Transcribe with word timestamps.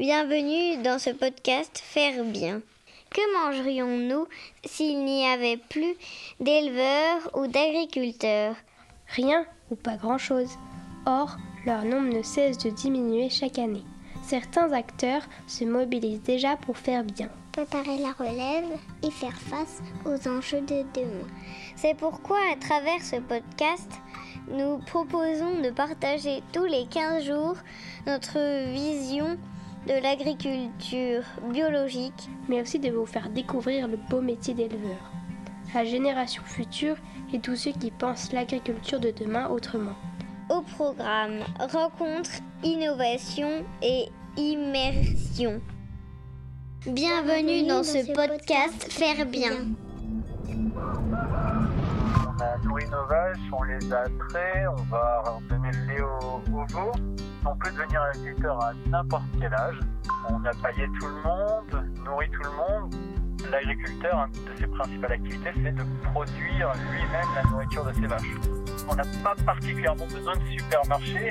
Bienvenue 0.00 0.82
dans 0.82 0.98
ce 0.98 1.10
podcast 1.10 1.78
Faire 1.84 2.24
bien. 2.24 2.62
Que 3.10 3.20
mangerions-nous 3.34 4.26
s'il 4.64 5.04
n'y 5.04 5.26
avait 5.26 5.58
plus 5.58 5.94
d'éleveurs 6.40 7.28
ou 7.34 7.46
d'agriculteurs? 7.46 8.56
Rien 9.08 9.44
ou 9.70 9.76
pas 9.76 9.96
grand-chose. 9.96 10.56
Or, 11.04 11.36
leur 11.66 11.84
nombre 11.84 12.16
ne 12.16 12.22
cesse 12.22 12.56
de 12.56 12.70
diminuer 12.70 13.28
chaque 13.28 13.58
année. 13.58 13.84
Certains 14.22 14.72
acteurs 14.72 15.24
se 15.46 15.64
mobilisent 15.64 16.22
déjà 16.22 16.56
pour 16.56 16.78
faire 16.78 17.04
bien. 17.04 17.28
Préparer 17.52 17.98
la 17.98 18.12
relève 18.12 18.78
et 19.02 19.10
faire 19.10 19.38
face 19.38 19.82
aux 20.06 20.28
enjeux 20.28 20.62
de 20.62 20.82
demain. 20.94 21.28
C'est 21.76 21.94
pourquoi, 21.94 22.38
à 22.50 22.56
travers 22.56 23.02
ce 23.02 23.16
podcast, 23.16 23.90
nous 24.48 24.78
proposons 24.78 25.60
de 25.60 25.68
partager 25.68 26.42
tous 26.54 26.64
les 26.64 26.86
15 26.86 27.22
jours 27.22 27.56
notre 28.06 28.72
vision 28.72 29.36
de 29.86 29.94
l'agriculture 30.02 31.22
biologique, 31.50 32.28
mais 32.48 32.60
aussi 32.60 32.78
de 32.78 32.90
vous 32.90 33.06
faire 33.06 33.30
découvrir 33.30 33.88
le 33.88 33.96
beau 34.08 34.20
métier 34.20 34.54
d'éleveur, 34.54 35.10
la 35.74 35.84
génération 35.84 36.42
future 36.44 36.96
et 37.32 37.40
tous 37.40 37.56
ceux 37.56 37.72
qui 37.72 37.90
pensent 37.90 38.32
l'agriculture 38.32 39.00
de 39.00 39.10
demain 39.10 39.48
autrement. 39.48 39.96
Au 40.50 40.62
programme 40.62 41.40
Rencontres, 41.58 42.40
Innovation 42.62 43.64
et 43.82 44.08
Immersion. 44.36 45.60
Bienvenue 46.86 47.66
dans 47.66 47.82
ce 47.82 48.12
podcast 48.12 48.92
Faire 48.92 49.26
bien. 49.26 49.52
On 52.26 52.42
a 52.42 52.56
nos 52.64 53.06
vaches, 53.06 53.38
on 53.52 53.62
les 53.64 53.92
a 53.92 54.04
traits, 54.28 54.66
on 54.78 54.82
va 54.84 55.22
donner 55.48 55.70
le 55.72 55.86
lait 55.86 56.02
aux, 56.02 56.40
veaux. 56.68 56.92
On 57.46 57.54
peut 57.56 57.70
devenir 57.70 58.02
agriculteur 58.02 58.62
à 58.62 58.72
n'importe 58.86 59.24
quel 59.40 59.52
âge. 59.54 59.78
On 60.28 60.44
a 60.44 60.50
paillé 60.62 60.86
tout 60.98 61.06
le 61.06 61.22
monde, 61.22 61.88
nourri 62.04 62.28
tout 62.30 62.42
le 62.42 62.50
monde. 62.50 62.94
L'agriculteur, 63.50 64.26
une 64.26 64.52
de 64.52 64.58
ses 64.58 64.66
principales 64.66 65.12
activités, 65.12 65.50
c'est 65.54 65.74
de 65.74 65.84
produire 66.12 66.72
lui-même 66.92 67.26
la 67.34 67.50
nourriture 67.50 67.84
de 67.84 67.92
ses 67.94 68.06
vaches. 68.06 68.36
On 68.88 68.94
n'a 68.94 69.04
pas 69.24 69.34
particulièrement 69.46 70.06
besoin 70.06 70.36
de 70.36 70.46
supermarché. 70.58 71.30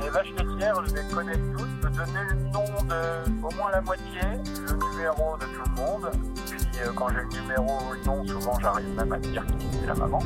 Les 0.00 0.08
vaches 0.08 0.32
laitières, 0.38 0.84
je 0.86 0.94
les 0.94 1.14
connais 1.14 1.36
toutes. 1.56 1.80
Peux 1.82 1.90
donner 1.90 2.24
le 2.30 2.36
nom 2.50 2.64
de 2.88 3.44
au 3.46 3.54
moins 3.56 3.70
la 3.72 3.82
moitié, 3.82 4.22
le 4.22 4.72
numéro 4.72 5.36
de 5.36 5.44
tout 5.44 5.70
le 5.76 5.82
monde. 5.82 6.10
Puis 6.50 6.80
euh, 6.80 6.92
quand 6.96 7.08
j'ai 7.10 7.16
le 7.16 7.42
numéro 7.42 7.78
ou 7.88 7.92
le 7.92 8.04
nom, 8.04 8.26
souvent 8.26 8.58
j'arrive 8.60 8.96
même 8.96 9.12
à 9.12 9.18
dire 9.18 9.44
qui 9.58 9.66
c'est 9.70 9.86
la 9.86 9.94
maman. 9.94 10.20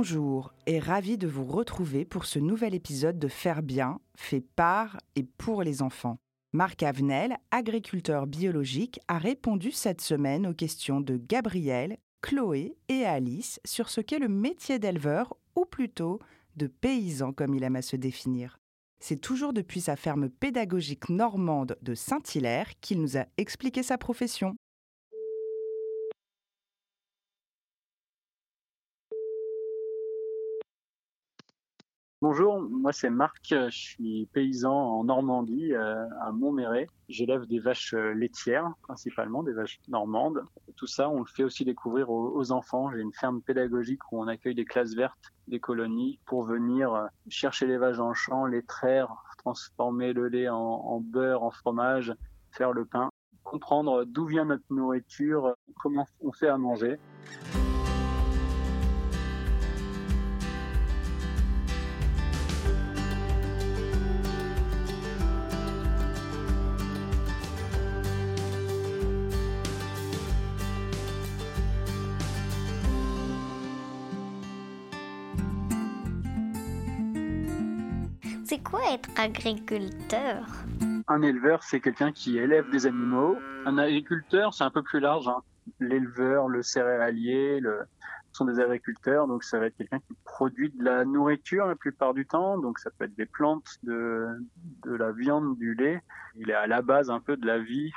Bonjour 0.00 0.52
et 0.68 0.78
ravi 0.78 1.18
de 1.18 1.26
vous 1.26 1.42
retrouver 1.42 2.04
pour 2.04 2.24
ce 2.24 2.38
nouvel 2.38 2.72
épisode 2.72 3.18
de 3.18 3.26
Faire 3.26 3.64
bien, 3.64 3.98
fait 4.14 4.40
par 4.40 4.96
et 5.16 5.24
pour 5.24 5.64
les 5.64 5.82
enfants. 5.82 6.18
Marc 6.52 6.84
Avenel, 6.84 7.36
agriculteur 7.50 8.28
biologique, 8.28 9.00
a 9.08 9.18
répondu 9.18 9.72
cette 9.72 10.00
semaine 10.00 10.46
aux 10.46 10.54
questions 10.54 11.00
de 11.00 11.16
Gabriel, 11.16 11.98
Chloé 12.22 12.76
et 12.88 13.06
Alice 13.06 13.58
sur 13.64 13.88
ce 13.88 14.00
qu'est 14.00 14.20
le 14.20 14.28
métier 14.28 14.78
d'éleveur, 14.78 15.36
ou 15.56 15.64
plutôt 15.64 16.20
de 16.54 16.68
paysan 16.68 17.32
comme 17.32 17.56
il 17.56 17.64
aime 17.64 17.74
à 17.74 17.82
se 17.82 17.96
définir. 17.96 18.60
C'est 19.00 19.20
toujours 19.20 19.52
depuis 19.52 19.80
sa 19.80 19.96
ferme 19.96 20.28
pédagogique 20.28 21.08
normande 21.08 21.76
de 21.82 21.96
Saint-Hilaire 21.96 22.70
qu'il 22.80 23.00
nous 23.00 23.16
a 23.18 23.26
expliqué 23.36 23.82
sa 23.82 23.98
profession. 23.98 24.54
Bonjour, 32.20 32.60
moi 32.60 32.92
c'est 32.92 33.10
Marc, 33.10 33.46
je 33.50 33.70
suis 33.70 34.26
paysan 34.32 34.74
en 34.74 35.04
Normandie, 35.04 35.72
euh, 35.72 36.04
à 36.20 36.32
Montméret. 36.32 36.88
J'élève 37.08 37.46
des 37.46 37.60
vaches 37.60 37.94
euh, 37.94 38.12
laitières, 38.12 38.72
principalement 38.82 39.44
des 39.44 39.52
vaches 39.52 39.78
normandes. 39.86 40.42
Tout 40.74 40.88
ça, 40.88 41.08
on 41.08 41.20
le 41.20 41.26
fait 41.26 41.44
aussi 41.44 41.64
découvrir 41.64 42.10
aux, 42.10 42.50
enfants. 42.50 42.90
J'ai 42.90 43.02
une 43.02 43.12
ferme 43.12 43.40
pédagogique 43.40 44.00
où 44.10 44.20
on 44.20 44.26
accueille 44.26 44.56
des 44.56 44.64
classes 44.64 44.94
vertes, 44.94 45.32
des 45.46 45.60
colonies, 45.60 46.18
pour 46.26 46.42
venir 46.42 46.92
euh, 46.92 47.06
chercher 47.28 47.68
les 47.68 47.76
vaches 47.76 48.00
en 48.00 48.14
champ, 48.14 48.46
les 48.46 48.64
traire, 48.64 49.14
transformer 49.38 50.12
le 50.12 50.26
lait 50.26 50.48
en 50.48 50.98
beurre, 51.00 51.44
en 51.44 51.52
fromage, 51.52 52.12
faire 52.50 52.72
le 52.72 52.84
pain, 52.84 53.10
comprendre 53.44 54.04
d'où 54.04 54.26
vient 54.26 54.44
notre 54.44 54.64
nourriture, 54.70 55.54
comment 55.76 56.04
on 56.20 56.32
fait 56.32 56.48
à 56.48 56.58
manger. 56.58 56.98
C'est 78.48 78.64
quoi 78.64 78.80
être 78.90 79.10
agriculteur? 79.20 80.42
Un 81.06 81.20
éleveur, 81.20 81.62
c'est 81.62 81.80
quelqu'un 81.80 82.12
qui 82.12 82.38
élève 82.38 82.70
des 82.70 82.86
animaux. 82.86 83.36
Un 83.66 83.76
agriculteur, 83.76 84.54
c'est 84.54 84.64
un 84.64 84.70
peu 84.70 84.82
plus 84.82 85.00
large. 85.00 85.28
Hein. 85.28 85.42
L'éleveur, 85.80 86.48
le 86.48 86.62
céréalier, 86.62 87.60
le... 87.60 87.80
sont 88.32 88.46
des 88.46 88.58
agriculteurs. 88.58 89.26
Donc 89.26 89.44
ça 89.44 89.58
va 89.58 89.66
être 89.66 89.76
quelqu'un 89.76 89.98
qui 89.98 90.14
produit 90.24 90.70
de 90.70 90.82
la 90.82 91.04
nourriture 91.04 91.66
la 91.66 91.76
plupart 91.76 92.14
du 92.14 92.24
temps. 92.24 92.56
Donc 92.56 92.78
ça 92.78 92.88
peut 92.90 93.04
être 93.04 93.14
des 93.16 93.26
plantes, 93.26 93.68
de, 93.82 94.40
la 94.86 95.12
viande, 95.12 95.58
du 95.58 95.74
lait. 95.74 96.00
Il 96.36 96.48
est 96.48 96.54
à 96.54 96.66
la 96.66 96.80
base 96.80 97.10
un 97.10 97.20
peu 97.20 97.36
de 97.36 97.46
la 97.46 97.58
vie 97.58 97.92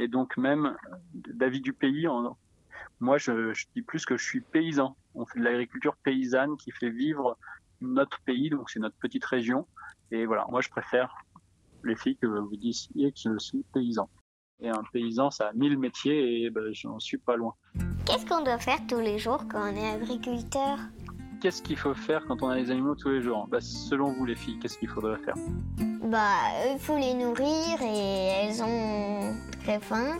et 0.00 0.08
donc 0.08 0.36
même 0.36 0.76
de 1.14 1.32
la 1.38 1.48
vie 1.48 1.60
du 1.60 1.72
pays. 1.72 2.08
Moi, 2.98 3.18
je, 3.18 3.52
je 3.52 3.66
dis 3.76 3.82
plus 3.82 4.04
que 4.04 4.16
je 4.16 4.24
suis 4.24 4.40
paysan. 4.40 4.96
On 5.14 5.26
fait 5.26 5.38
de 5.38 5.44
l'agriculture 5.44 5.94
paysanne 6.02 6.56
qui 6.56 6.72
fait 6.72 6.90
vivre 6.90 7.38
notre 7.82 8.20
pays, 8.22 8.50
donc 8.50 8.70
c'est 8.70 8.80
notre 8.80 8.96
petite 8.96 9.24
région. 9.24 9.66
Et 10.10 10.26
voilà, 10.26 10.46
moi 10.50 10.60
je 10.60 10.68
préfère 10.68 11.14
les 11.84 11.96
filles 11.96 12.16
que 12.16 12.26
vous 12.26 12.56
disiez 12.56 13.12
que 13.12 13.18
je 13.18 13.38
suis 13.38 13.64
paysan. 13.74 14.08
Et 14.60 14.68
un 14.68 14.82
paysan, 14.92 15.30
ça 15.30 15.48
a 15.48 15.52
mille 15.52 15.78
métiers 15.78 16.44
et 16.44 16.50
ben, 16.50 16.72
j'en 16.72 16.98
suis 17.00 17.18
pas 17.18 17.36
loin. 17.36 17.54
Qu'est-ce 18.06 18.26
qu'on 18.26 18.44
doit 18.44 18.58
faire 18.58 18.78
tous 18.86 19.00
les 19.00 19.18
jours 19.18 19.44
quand 19.50 19.72
on 19.72 19.76
est 19.76 19.90
agriculteur? 19.90 20.78
Qu'est-ce 21.40 21.62
qu'il 21.62 21.76
faut 21.76 21.94
faire 21.94 22.24
quand 22.26 22.42
on 22.42 22.48
a 22.48 22.56
les 22.56 22.70
animaux 22.70 22.94
tous 22.94 23.08
les 23.08 23.20
jours? 23.20 23.48
Bah, 23.48 23.60
Selon 23.60 24.12
vous 24.12 24.24
les 24.24 24.36
filles, 24.36 24.60
qu'est-ce 24.60 24.78
qu'il 24.78 24.88
faudrait 24.88 25.18
faire? 25.18 25.34
Bah, 26.04 26.36
il 26.72 26.78
faut 26.78 26.96
les 26.96 27.14
nourrir 27.14 27.82
et 27.82 28.46
elles 28.46 28.62
ont 28.62 29.34
très 29.64 29.80
faim. 29.80 30.18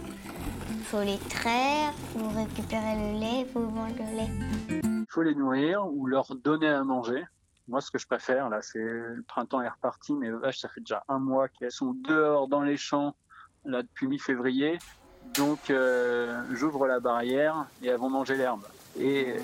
Il 0.70 0.82
faut 0.82 1.02
les 1.02 1.18
traire, 1.18 1.92
il 2.16 2.20
faut 2.20 2.28
récupérer 2.28 2.96
le 2.96 3.20
lait, 3.20 3.40
il 3.40 3.46
faut 3.46 3.60
vendre 3.60 3.94
le 3.96 4.16
lait. 4.16 4.82
Il 4.82 5.06
faut 5.08 5.22
les 5.22 5.34
nourrir 5.36 5.86
ou 5.86 6.06
leur 6.06 6.34
donner 6.34 6.68
à 6.68 6.82
manger. 6.82 7.22
Moi, 7.68 7.80
ce 7.80 7.90
que 7.90 7.98
je 7.98 8.06
préfère, 8.06 8.48
là, 8.48 8.60
c'est 8.60 8.82
le 8.82 9.22
printemps 9.26 9.62
est 9.62 9.68
reparti. 9.68 10.14
Mes 10.14 10.30
vaches, 10.30 10.58
ça 10.58 10.68
fait 10.68 10.80
déjà 10.80 11.04
un 11.08 11.18
mois 11.18 11.48
qu'elles 11.48 11.72
sont 11.72 11.94
dehors 11.94 12.48
dans 12.48 12.62
les 12.62 12.76
champs, 12.76 13.14
là, 13.64 13.82
depuis 13.82 14.06
mi-février. 14.08 14.78
Donc, 15.34 15.70
euh, 15.70 16.42
j'ouvre 16.52 16.86
la 16.86 16.98
barrière 16.98 17.66
et 17.82 17.86
elles 17.86 17.98
vont 17.98 18.10
manger 18.10 18.36
l'herbe. 18.36 18.64
Et 18.98 19.36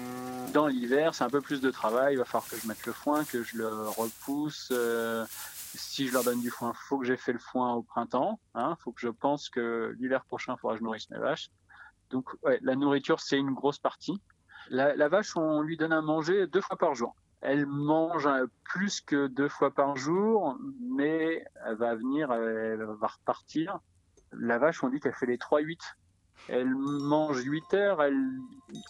dans 0.52 0.66
l'hiver, 0.66 1.14
c'est 1.14 1.24
un 1.24 1.30
peu 1.30 1.40
plus 1.40 1.60
de 1.60 1.70
travail. 1.70 2.14
Il 2.14 2.18
va 2.18 2.24
falloir 2.24 2.48
que 2.48 2.56
je 2.56 2.66
mette 2.66 2.84
le 2.84 2.92
foin, 2.92 3.24
que 3.24 3.42
je 3.42 3.56
le 3.56 3.68
repousse. 3.68 4.68
Euh, 4.72 5.24
si 5.74 6.08
je 6.08 6.12
leur 6.12 6.24
donne 6.24 6.40
du 6.40 6.50
foin, 6.50 6.72
il 6.74 6.88
faut 6.88 6.98
que 6.98 7.06
j'ai 7.06 7.16
fait 7.16 7.32
le 7.32 7.38
foin 7.38 7.74
au 7.74 7.82
printemps. 7.82 8.40
Il 8.56 8.60
hein, 8.60 8.76
faut 8.80 8.90
que 8.90 9.00
je 9.00 9.08
pense 9.08 9.48
que 9.48 9.94
l'hiver 10.00 10.24
prochain, 10.24 10.54
il 10.56 10.60
faudra 10.60 10.74
que 10.74 10.80
je 10.80 10.84
nourrisse 10.84 11.08
mes 11.10 11.18
vaches. 11.18 11.50
Donc, 12.10 12.28
la 12.42 12.74
nourriture, 12.74 13.20
c'est 13.20 13.38
une 13.38 13.52
grosse 13.52 13.78
partie. 13.78 14.20
La 14.70 15.08
vache, 15.08 15.36
on 15.36 15.60
lui 15.60 15.76
donne 15.76 15.92
à 15.92 16.02
manger 16.02 16.46
deux 16.46 16.60
fois 16.60 16.76
par 16.76 16.94
jour. 16.94 17.14
Elle 17.40 17.66
mange 17.66 18.28
plus 18.64 19.00
que 19.00 19.28
deux 19.28 19.48
fois 19.48 19.72
par 19.72 19.96
jour, 19.96 20.58
mais 20.80 21.44
elle 21.64 21.76
va 21.76 21.94
venir, 21.94 22.32
elle 22.32 22.82
va 22.82 23.06
repartir. 23.06 23.78
La 24.32 24.58
vache, 24.58 24.82
on 24.82 24.88
dit 24.88 25.00
qu'elle 25.00 25.14
fait 25.14 25.26
les 25.26 25.38
3-8. 25.38 25.78
Elle 26.48 26.74
mange 26.74 27.42
8 27.42 27.74
heures, 27.74 28.02
elle 28.02 28.38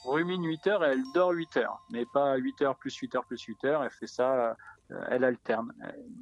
rumine 0.04 0.44
8 0.44 0.66
heures 0.66 0.84
et 0.84 0.92
elle 0.92 1.02
dort 1.14 1.30
8 1.30 1.56
heures. 1.58 1.82
Mais 1.90 2.06
pas 2.06 2.36
8 2.36 2.62
heures 2.62 2.76
plus 2.76 2.94
8 2.94 3.16
heures 3.16 3.24
plus 3.24 3.42
8 3.42 3.64
heures. 3.64 3.82
Elle 3.82 3.90
fait 3.90 4.06
ça, 4.06 4.32
euh, 4.32 4.54
elle 5.08 5.24
alterne. 5.24 5.72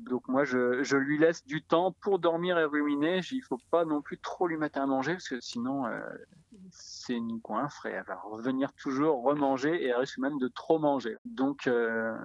Donc 0.05 0.29
moi, 0.29 0.45
je, 0.45 0.97
lui 0.97 1.19
laisse 1.19 1.45
du 1.45 1.63
temps 1.63 1.93
pour 2.01 2.19
dormir 2.19 2.59
et 2.59 2.65
ruminer. 2.65 3.21
Il 3.31 3.43
faut 3.43 3.61
pas 3.71 3.85
non 3.85 4.03
plus 4.03 4.19
trop 4.19 4.47
lui 4.47 4.57
mettre 4.57 4.79
à 4.79 4.87
manger 4.87 5.13
parce 5.13 5.29
que 5.29 5.41
sinon, 5.41 5.87
euh, 5.87 6.01
c'est 6.71 7.15
une 7.15 7.41
coinfre 7.41 7.87
et 7.87 7.91
elle 7.91 8.05
va 8.05 8.17
revenir 8.17 8.73
toujours 8.75 9.23
remanger 9.23 9.83
et 9.83 9.89
elle 9.89 9.97
risque 9.97 10.19
même 10.19 10.39
de 10.39 10.49
trop 10.49 10.79
manger. 10.79 11.17
Donc, 11.25 11.67
euh, 11.67 12.17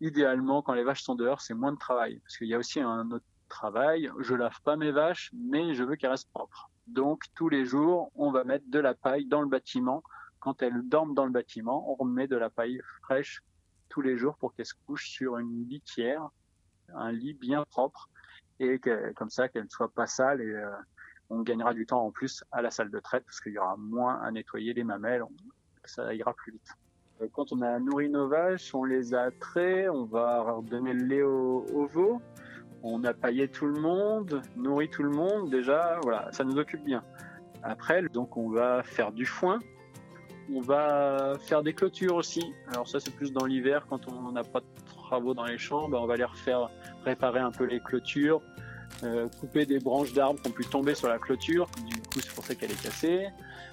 idéalement, 0.00 0.62
quand 0.62 0.74
les 0.74 0.84
vaches 0.84 1.02
sont 1.02 1.14
dehors, 1.14 1.40
c'est 1.40 1.54
moins 1.54 1.72
de 1.72 1.78
travail. 1.78 2.20
Parce 2.20 2.38
qu'il 2.38 2.48
y 2.48 2.54
a 2.54 2.58
aussi 2.58 2.80
un 2.80 3.10
autre 3.10 3.24
travail. 3.48 4.10
Je 4.18 4.34
lave 4.34 4.60
pas 4.62 4.76
mes 4.76 4.92
vaches, 4.92 5.30
mais 5.34 5.74
je 5.74 5.84
veux 5.84 5.96
qu'elles 5.96 6.10
restent 6.10 6.32
propres. 6.32 6.70
Donc, 6.86 7.24
tous 7.34 7.48
les 7.48 7.64
jours, 7.64 8.10
on 8.14 8.30
va 8.30 8.44
mettre 8.44 8.64
de 8.68 8.78
la 8.78 8.94
paille 8.94 9.26
dans 9.26 9.42
le 9.42 9.48
bâtiment. 9.48 10.02
Quand 10.40 10.62
elles 10.62 10.82
dorment 10.88 11.14
dans 11.14 11.24
le 11.24 11.30
bâtiment, 11.30 11.88
on 11.90 11.94
remet 11.94 12.26
de 12.26 12.36
la 12.36 12.50
paille 12.50 12.80
fraîche 13.02 13.42
tous 13.92 14.00
les 14.00 14.16
jours 14.16 14.36
pour 14.38 14.54
qu'elles 14.54 14.66
se 14.66 14.74
couchent 14.86 15.10
sur 15.10 15.36
une 15.36 15.68
litière, 15.68 16.30
un 16.94 17.12
lit 17.12 17.34
bien 17.34 17.62
propre, 17.70 18.08
et 18.58 18.80
comme 19.14 19.28
ça, 19.28 19.48
qu'elles 19.48 19.64
ne 19.64 19.68
soient 19.68 19.92
pas 19.92 20.06
sales. 20.06 20.40
Et 20.40 20.50
euh, 20.50 20.70
on 21.28 21.42
gagnera 21.42 21.74
du 21.74 21.84
temps 21.84 22.06
en 22.06 22.10
plus 22.10 22.42
à 22.52 22.62
la 22.62 22.70
salle 22.70 22.90
de 22.90 22.98
traite, 23.00 23.24
parce 23.24 23.40
qu'il 23.40 23.52
y 23.52 23.58
aura 23.58 23.76
moins 23.76 24.18
à 24.22 24.30
nettoyer 24.30 24.72
les 24.72 24.82
mamelles. 24.82 25.22
Ça 25.84 26.14
ira 26.14 26.32
plus 26.32 26.52
vite. 26.52 26.70
Euh, 27.20 27.28
quand 27.34 27.52
on 27.52 27.60
a 27.60 27.78
nourri 27.80 28.08
nos 28.08 28.28
vaches, 28.28 28.74
on 28.74 28.84
les 28.84 29.12
a 29.12 29.30
traits, 29.30 29.90
on 29.90 30.06
va 30.06 30.58
donner 30.62 30.94
le 30.94 31.04
lait 31.04 31.22
aux, 31.22 31.86
veaux, 31.86 32.22
on 32.82 33.04
a 33.04 33.12
paillé 33.12 33.48
tout 33.48 33.66
le 33.66 33.78
monde, 33.78 34.40
nourri 34.56 34.88
tout 34.88 35.02
le 35.02 35.10
monde, 35.10 35.50
déjà, 35.50 36.00
voilà, 36.02 36.32
ça 36.32 36.44
nous 36.44 36.56
occupe 36.56 36.82
bien. 36.82 37.04
Après, 37.62 38.02
donc 38.08 38.38
on 38.38 38.48
va 38.48 38.82
faire 38.82 39.12
du 39.12 39.26
foin, 39.26 39.58
on 40.54 40.60
va 40.60 41.34
faire 41.40 41.62
des 41.62 41.72
clôtures 41.72 42.16
aussi. 42.16 42.52
Alors 42.68 42.88
ça 42.88 43.00
c'est 43.00 43.14
plus 43.14 43.32
dans 43.32 43.44
l'hiver 43.44 43.86
quand 43.88 44.00
on 44.08 44.32
n'a 44.32 44.44
pas 44.44 44.60
de 44.60 44.66
travaux 45.08 45.34
dans 45.34 45.44
les 45.44 45.58
champs, 45.58 45.88
ben, 45.88 45.98
on 45.98 46.06
va 46.06 46.16
les 46.16 46.24
refaire 46.24 46.70
réparer 47.04 47.40
un 47.40 47.50
peu 47.50 47.64
les 47.64 47.80
clôtures, 47.80 48.40
euh, 49.02 49.28
couper 49.40 49.66
des 49.66 49.78
branches 49.78 50.12
d'arbres 50.12 50.40
qui 50.40 50.48
ont 50.48 50.52
pu 50.52 50.64
tomber 50.64 50.94
sur 50.94 51.08
la 51.08 51.18
clôture, 51.18 51.68
du 51.86 51.96
coup 51.96 52.20
c'est 52.20 52.34
pour 52.34 52.44
ça 52.44 52.54
qu'elle 52.54 52.70
est 52.70 52.82
cassée. 52.82 53.26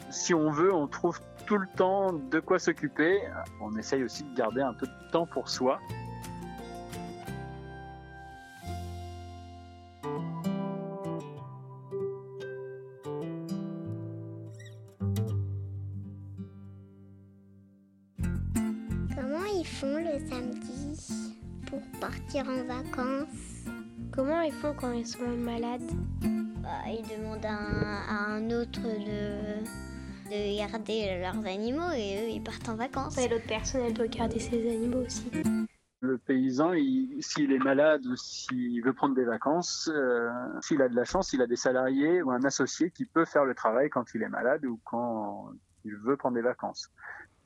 Si 0.10 0.34
on 0.34 0.50
veut, 0.50 0.74
on 0.74 0.88
trouve 0.88 1.20
tout 1.46 1.58
le 1.58 1.68
temps 1.76 2.14
de 2.14 2.40
quoi 2.40 2.60
s'occuper. 2.60 3.22
On 3.62 3.76
essaye 3.78 4.04
aussi 4.04 4.24
de 4.24 4.36
garder 4.36 4.62
un 4.62 4.74
peu 4.74 4.88
de 4.88 5.12
temps 5.12 5.26
pour 5.26 5.50
soi. 5.50 5.80
En 22.50 22.64
vacances 22.66 23.66
Comment 24.12 24.42
ils 24.42 24.52
font 24.52 24.74
quand 24.74 24.92
ils 24.92 25.06
sont 25.06 25.28
malades? 25.38 25.92
Bah, 26.62 26.70
Ils 26.88 27.06
demandent 27.08 27.46
à 27.46 28.32
un 28.32 28.50
autre 28.50 28.82
de 28.82 29.64
de 30.30 30.58
garder 30.58 31.20
leurs 31.20 31.46
animaux 31.46 31.92
et 31.96 32.22
eux, 32.22 32.30
ils 32.30 32.44
partent 32.44 32.70
en 32.70 32.76
vacances. 32.76 33.18
Et 33.18 33.28
l'autre 33.28 33.48
personne, 33.48 33.82
elle 33.82 33.94
doit 33.94 34.08
garder 34.08 34.40
ses 34.40 34.70
animaux 34.70 35.04
aussi. 35.06 35.32
Le 36.02 36.18
paysan, 36.20 36.74
s'il 37.20 37.52
est 37.52 37.60
malade 37.60 38.06
ou 38.06 38.16
s'il 38.16 38.84
veut 38.84 38.94
prendre 38.94 39.16
des 39.16 39.26
vacances, 39.26 39.90
euh, 39.92 40.30
s'il 40.62 40.82
a 40.84 40.88
de 40.88 40.96
la 40.96 41.04
chance, 41.04 41.34
il 41.34 41.42
a 41.42 41.48
des 41.48 41.56
salariés 41.56 42.22
ou 42.22 42.32
un 42.32 42.44
associé 42.44 42.92
qui 42.92 43.06
peut 43.06 43.26
faire 43.26 43.44
le 43.44 43.56
travail 43.56 43.90
quand 43.90 44.14
il 44.14 44.22
est 44.22 44.30
malade 44.30 44.64
ou 44.66 44.80
quand 44.86 45.52
il 45.84 45.96
veut 45.96 46.16
prendre 46.16 46.36
des 46.36 46.44
vacances. 46.44 46.90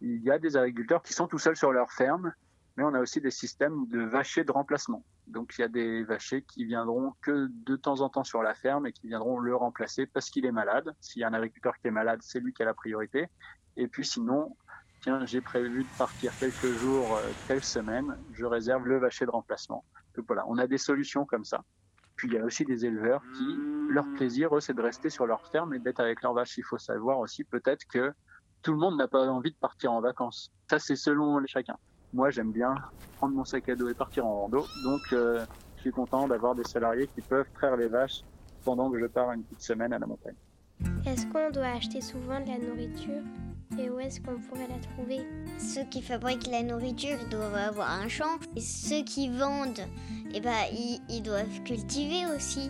Il 0.01 0.21
y 0.21 0.29
a 0.29 0.38
des 0.38 0.57
agriculteurs 0.57 1.01
qui 1.01 1.13
sont 1.13 1.27
tout 1.27 1.39
seuls 1.39 1.55
sur 1.55 1.71
leur 1.71 1.89
ferme 1.91 2.33
mais 2.75 2.83
on 2.83 2.93
a 2.93 2.99
aussi 2.99 3.21
des 3.21 3.31
systèmes 3.31 3.87
de 3.87 4.01
vachers 4.01 4.43
de 4.43 4.51
remplacement. 4.51 5.03
Donc 5.27 5.53
il 5.57 5.61
y 5.61 5.63
a 5.63 5.67
des 5.67 6.03
vachers 6.03 6.43
qui 6.43 6.65
viendront 6.65 7.13
que 7.21 7.47
de 7.49 7.75
temps 7.75 8.01
en 8.01 8.09
temps 8.09 8.23
sur 8.23 8.41
la 8.41 8.55
ferme 8.55 8.87
et 8.87 8.91
qui 8.91 9.07
viendront 9.07 9.39
le 9.39 9.55
remplacer 9.55 10.05
parce 10.05 10.29
qu'il 10.29 10.45
est 10.45 10.51
malade. 10.51 10.93
S'il 10.99 11.21
y 11.21 11.23
a 11.23 11.27
un 11.27 11.33
agriculteur 11.33 11.77
qui 11.77 11.87
est 11.87 11.91
malade, 11.91 12.19
c'est 12.23 12.39
lui 12.39 12.53
qui 12.53 12.63
a 12.63 12.65
la 12.65 12.73
priorité. 12.73 13.29
Et 13.77 13.87
puis 13.87 14.05
sinon, 14.05 14.55
tiens, 15.01 15.25
j'ai 15.25 15.41
prévu 15.41 15.83
de 15.83 15.97
partir 15.97 16.31
quelques 16.39 16.71
jours, 16.73 17.15
euh, 17.15 17.31
quelques 17.47 17.63
semaines, 17.63 18.17
je 18.33 18.45
réserve 18.45 18.87
le 18.87 18.97
vacher 18.97 19.25
de 19.25 19.31
remplacement. 19.31 19.83
Donc 20.15 20.25
voilà, 20.27 20.43
on 20.47 20.57
a 20.57 20.67
des 20.67 20.77
solutions 20.77 21.25
comme 21.25 21.45
ça. 21.45 21.63
Puis 22.15 22.27
il 22.27 22.33
y 22.33 22.37
a 22.37 22.43
aussi 22.43 22.65
des 22.65 22.85
éleveurs 22.85 23.23
qui, 23.35 23.57
leur 23.89 24.05
plaisir, 24.15 24.55
eux, 24.55 24.61
c'est 24.61 24.73
de 24.73 24.81
rester 24.81 25.09
sur 25.09 25.25
leur 25.25 25.47
ferme 25.47 25.73
et 25.73 25.79
d'être 25.79 25.99
avec 25.99 26.21
leurs 26.21 26.33
vaches. 26.33 26.57
Il 26.57 26.63
faut 26.63 26.77
savoir 26.77 27.19
aussi 27.19 27.43
peut-être 27.43 27.85
que 27.85 28.13
tout 28.61 28.71
le 28.71 28.77
monde 28.77 28.97
n'a 28.97 29.07
pas 29.07 29.27
envie 29.27 29.51
de 29.51 29.57
partir 29.57 29.91
en 29.91 30.01
vacances. 30.01 30.51
Ça, 30.69 30.79
c'est 30.79 30.95
selon 30.95 31.43
chacun 31.47 31.77
moi 32.13 32.30
j'aime 32.30 32.51
bien 32.51 32.75
prendre 33.18 33.36
mon 33.36 33.45
sac 33.45 33.68
à 33.69 33.75
dos 33.75 33.89
et 33.89 33.94
partir 33.94 34.25
en 34.25 34.42
rando. 34.42 34.65
Donc 34.83 35.01
euh, 35.13 35.45
je 35.77 35.81
suis 35.81 35.92
content 35.92 36.27
d'avoir 36.27 36.56
des 36.56 36.63
salariés 36.63 37.07
qui 37.07 37.21
peuvent 37.21 37.50
traire 37.54 37.75
les 37.75 37.88
vaches 37.88 38.21
pendant 38.63 38.89
que 38.89 39.00
je 39.00 39.06
pars 39.06 39.31
une 39.31 39.44
petite 39.44 39.62
semaine 39.62 39.94
à 39.94 40.00
la 40.00 40.06
montagne. 40.06 40.36
Est-ce 41.06 41.25
qu'on 41.27 41.51
doit 41.51 41.68
acheter 41.68 42.01
souvent 42.01 42.39
de 42.39 42.48
la 42.48 42.57
nourriture 42.57 43.21
et 43.77 43.89
où 43.89 44.00
est-ce 44.00 44.21
qu'on 44.21 44.39
pourrait 44.39 44.68
la 44.68 44.80
trouver? 44.80 45.25
Ceux 45.57 45.83
qui 45.86 46.01
fabriquent 46.01 46.48
la 46.48 46.63
nourriture 46.63 47.18
doivent 47.30 47.56
avoir 47.56 47.89
un 47.89 48.07
champ 48.07 48.38
et 48.56 48.62
ceux 48.62 49.04
qui 49.04 49.30
vendent, 49.30 49.86
eh 50.33 50.42
ben, 50.42 50.63
ils, 50.71 51.01
ils 51.10 51.21
doivent 51.21 51.63
cultiver 51.63 52.25
aussi. 52.36 52.69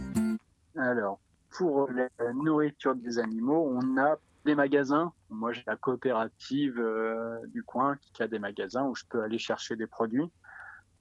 Alors, 0.78 1.20
pour 1.50 1.90
la 1.92 2.34
nourriture 2.34 2.96
des 2.96 3.20
animaux, 3.20 3.70
on 3.70 3.98
a 3.98 4.18
des 4.46 4.56
magasins. 4.56 5.14
Moi, 5.30 5.54
j'ai 5.54 5.64
la 5.66 5.76
coopérative 5.76 6.80
euh, 6.80 7.40
du 7.48 7.64
coin 7.64 7.98
qui 8.14 8.24
a 8.24 8.28
des 8.28 8.40
magasins 8.40 8.86
où 8.86 8.96
je 8.96 9.04
peux 9.10 9.22
aller 9.22 9.38
chercher 9.38 9.76
des 9.76 9.88
produits. 9.88 10.32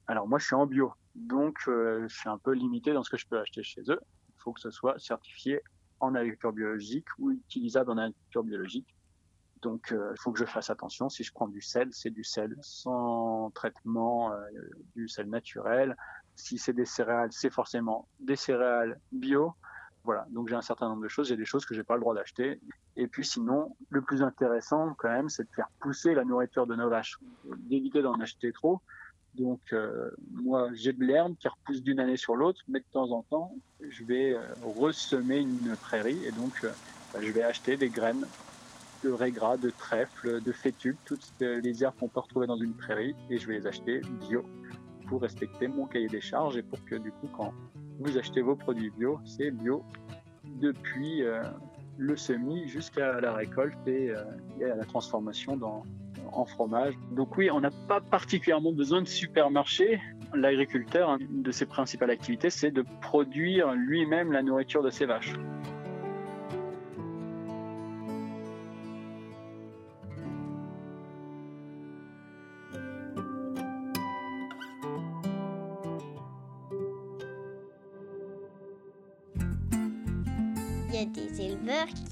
Alors 0.07 0.27
moi, 0.27 0.39
je 0.39 0.45
suis 0.45 0.55
en 0.55 0.65
bio, 0.65 0.93
donc 1.15 1.57
euh, 1.67 2.05
je 2.07 2.15
suis 2.15 2.29
un 2.29 2.37
peu 2.37 2.51
limité 2.51 2.93
dans 2.93 3.03
ce 3.03 3.09
que 3.09 3.17
je 3.17 3.27
peux 3.27 3.39
acheter 3.39 3.63
chez 3.63 3.81
eux. 3.89 3.99
Il 4.29 4.41
faut 4.41 4.53
que 4.53 4.59
ce 4.59 4.71
soit 4.71 4.99
certifié 4.99 5.61
en 5.99 6.15
agriculture 6.15 6.51
biologique 6.51 7.07
ou 7.19 7.31
utilisable 7.31 7.91
en 7.91 7.97
agriculture 7.97 8.43
biologique. 8.43 8.95
Donc, 9.61 9.93
euh, 9.93 10.11
il 10.13 10.19
faut 10.19 10.33
que 10.33 10.39
je 10.39 10.45
fasse 10.45 10.69
attention. 10.69 11.07
Si 11.07 11.23
je 11.23 11.31
prends 11.31 11.47
du 11.47 11.61
sel, 11.61 11.87
c'est 11.91 12.09
du 12.09 12.25
sel 12.25 12.57
sans 12.61 13.49
traitement, 13.51 14.33
du 14.93 15.07
sel 15.07 15.29
naturel. 15.29 15.95
Si 16.35 16.57
c'est 16.57 16.73
des 16.73 16.85
céréales, 16.85 17.31
c'est 17.31 17.49
forcément 17.49 18.09
des 18.19 18.35
céréales 18.35 18.99
bio. 19.13 19.53
Voilà, 20.05 20.25
donc 20.31 20.49
j'ai 20.49 20.55
un 20.55 20.61
certain 20.61 20.89
nombre 20.89 21.03
de 21.03 21.07
choses, 21.07 21.29
j'ai 21.29 21.37
des 21.37 21.45
choses 21.45 21.65
que 21.65 21.73
j'ai 21.73 21.83
pas 21.83 21.95
le 21.95 22.01
droit 22.01 22.13
d'acheter. 22.13 22.59
Et 22.97 23.07
puis 23.07 23.25
sinon, 23.25 23.75
le 23.89 24.01
plus 24.01 24.21
intéressant 24.21 24.93
quand 24.97 25.09
même, 25.09 25.29
c'est 25.29 25.43
de 25.43 25.53
faire 25.55 25.69
pousser 25.79 26.13
la 26.13 26.25
nourriture 26.25 26.67
de 26.67 26.75
nos 26.75 26.89
vaches, 26.89 27.17
d'éviter 27.69 28.01
d'en 28.01 28.19
acheter 28.19 28.51
trop. 28.51 28.81
Donc 29.35 29.61
euh, 29.71 30.11
moi, 30.31 30.69
j'ai 30.73 30.91
de 30.91 31.03
l'herbe 31.03 31.35
qui 31.39 31.47
repousse 31.47 31.81
d'une 31.81 31.99
année 31.99 32.17
sur 32.17 32.35
l'autre, 32.35 32.61
mais 32.67 32.79
de 32.79 32.85
temps 32.91 33.11
en 33.11 33.23
temps, 33.23 33.55
je 33.81 34.03
vais 34.03 34.33
euh, 34.33 34.41
ressemer 34.61 35.37
une 35.39 35.75
prairie 35.77 36.23
et 36.25 36.31
donc 36.31 36.63
euh, 36.63 36.71
bah, 37.13 37.19
je 37.21 37.31
vais 37.31 37.43
acheter 37.43 37.77
des 37.77 37.89
graines 37.89 38.27
de 39.03 39.09
régras, 39.09 39.57
de 39.57 39.69
trèfle, 39.69 40.41
de 40.41 40.51
fétuques, 40.51 40.99
toutes 41.05 41.27
les 41.39 41.83
herbes 41.83 41.95
qu'on 41.99 42.07
peut 42.07 42.21
retrouver 42.21 42.47
dans 42.47 42.55
une 42.55 42.73
prairie 42.73 43.15
et 43.29 43.37
je 43.37 43.47
vais 43.47 43.55
les 43.55 43.67
acheter 43.67 43.99
bio 43.99 44.45
pour 45.07 45.21
respecter 45.21 45.67
mon 45.67 45.87
cahier 45.87 46.07
des 46.07 46.21
charges 46.21 46.55
et 46.55 46.63
pour 46.63 46.83
que 46.85 46.95
du 46.95 47.11
coup 47.11 47.27
quand 47.35 47.53
vous 47.99 48.17
achetez 48.17 48.41
vos 48.41 48.55
produits 48.55 48.91
bio, 48.91 49.19
c'est 49.25 49.51
bio 49.51 49.83
depuis 50.61 51.23
euh, 51.23 51.41
le 51.97 52.15
semis 52.15 52.67
jusqu'à 52.67 53.19
la 53.21 53.33
récolte 53.33 53.87
et, 53.87 54.09
euh, 54.09 54.73
à 54.73 54.75
la 54.75 54.85
transformation 54.85 55.59
en 56.31 56.45
fromage. 56.45 56.93
Donc 57.11 57.37
oui, 57.37 57.49
on 57.51 57.61
n'a 57.61 57.71
pas 57.87 58.01
particulièrement 58.01 58.71
besoin 58.71 59.01
de 59.01 59.07
supermarché. 59.07 60.01
L'agriculteur, 60.33 61.15
une 61.19 61.43
de 61.43 61.51
ses 61.51 61.65
principales 61.65 62.09
activités, 62.09 62.49
c'est 62.49 62.71
de 62.71 62.83
produire 63.01 63.73
lui-même 63.73 64.31
la 64.31 64.41
nourriture 64.41 64.81
de 64.81 64.89
ses 64.89 65.05
vaches. 65.05 65.33